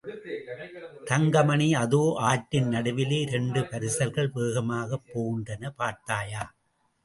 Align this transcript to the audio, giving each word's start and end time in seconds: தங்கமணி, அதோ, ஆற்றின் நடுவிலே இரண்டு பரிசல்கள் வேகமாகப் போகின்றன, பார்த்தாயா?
தங்கமணி, 1.05 1.73
அதோ, 1.73 2.15
ஆற்றின் 2.19 2.67
நடுவிலே 2.67 3.19
இரண்டு 3.19 3.61
பரிசல்கள் 3.61 4.31
வேகமாகப் 4.33 5.03
போகின்றன, 5.13 5.69
பார்த்தாயா? 5.69 6.53